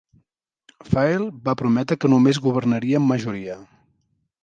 [0.93, 3.63] Field va prometre que només governaria en majoria.